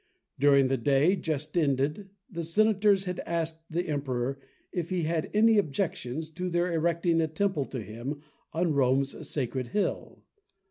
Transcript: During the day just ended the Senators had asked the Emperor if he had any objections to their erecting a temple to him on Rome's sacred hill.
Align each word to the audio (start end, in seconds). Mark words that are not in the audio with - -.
During 0.39 0.65
the 0.65 0.77
day 0.77 1.15
just 1.15 1.55
ended 1.55 2.09
the 2.27 2.41
Senators 2.41 3.05
had 3.05 3.19
asked 3.19 3.69
the 3.71 3.85
Emperor 3.87 4.39
if 4.71 4.89
he 4.89 5.03
had 5.03 5.29
any 5.31 5.59
objections 5.59 6.31
to 6.31 6.49
their 6.49 6.73
erecting 6.73 7.21
a 7.21 7.27
temple 7.27 7.65
to 7.65 7.83
him 7.83 8.19
on 8.51 8.73
Rome's 8.73 9.29
sacred 9.29 9.67
hill. 9.67 10.23